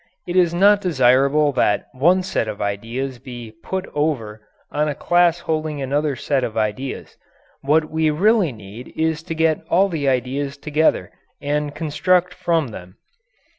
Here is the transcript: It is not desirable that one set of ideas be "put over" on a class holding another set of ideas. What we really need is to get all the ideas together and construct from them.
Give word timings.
It 0.25 0.35
is 0.35 0.51
not 0.51 0.81
desirable 0.81 1.51
that 1.51 1.85
one 1.91 2.23
set 2.23 2.47
of 2.47 2.59
ideas 2.59 3.19
be 3.19 3.53
"put 3.61 3.85
over" 3.93 4.41
on 4.71 4.87
a 4.89 4.95
class 4.95 5.41
holding 5.41 5.79
another 5.79 6.15
set 6.15 6.43
of 6.43 6.57
ideas. 6.57 7.17
What 7.61 7.91
we 7.91 8.09
really 8.09 8.51
need 8.51 8.93
is 8.95 9.21
to 9.21 9.35
get 9.35 9.61
all 9.69 9.89
the 9.89 10.09
ideas 10.09 10.57
together 10.57 11.11
and 11.39 11.75
construct 11.75 12.33
from 12.33 12.69
them. 12.69 12.97